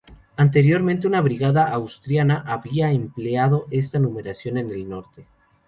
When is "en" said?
4.57-4.71